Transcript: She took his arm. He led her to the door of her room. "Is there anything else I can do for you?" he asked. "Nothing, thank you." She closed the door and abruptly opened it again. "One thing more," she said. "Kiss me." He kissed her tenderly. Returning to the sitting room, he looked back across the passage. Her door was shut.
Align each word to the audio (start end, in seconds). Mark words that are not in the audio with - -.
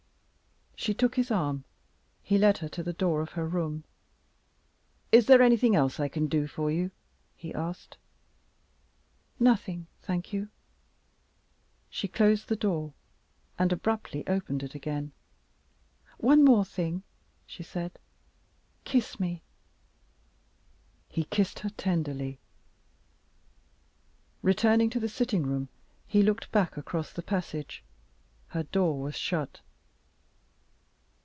She 0.83 0.95
took 0.95 1.13
his 1.13 1.29
arm. 1.29 1.63
He 2.23 2.39
led 2.39 2.57
her 2.57 2.69
to 2.69 2.81
the 2.81 2.91
door 2.91 3.21
of 3.21 3.33
her 3.33 3.47
room. 3.47 3.83
"Is 5.11 5.27
there 5.27 5.43
anything 5.43 5.75
else 5.75 5.99
I 5.99 6.07
can 6.07 6.25
do 6.25 6.47
for 6.47 6.71
you?" 6.71 6.89
he 7.35 7.53
asked. 7.53 7.97
"Nothing, 9.39 9.85
thank 10.01 10.33
you." 10.33 10.49
She 11.91 12.07
closed 12.07 12.47
the 12.47 12.55
door 12.55 12.93
and 13.59 13.71
abruptly 13.71 14.25
opened 14.25 14.63
it 14.63 14.73
again. 14.73 15.11
"One 16.17 16.43
thing 16.65 16.93
more," 16.95 17.03
she 17.45 17.61
said. 17.61 17.99
"Kiss 18.83 19.19
me." 19.19 19.43
He 21.09 21.25
kissed 21.25 21.59
her 21.59 21.69
tenderly. 21.69 22.39
Returning 24.41 24.89
to 24.89 24.99
the 24.99 25.07
sitting 25.09 25.43
room, 25.45 25.69
he 26.07 26.23
looked 26.23 26.51
back 26.51 26.75
across 26.75 27.13
the 27.13 27.21
passage. 27.21 27.83
Her 28.47 28.63
door 28.63 28.99
was 28.99 29.13
shut. 29.15 29.61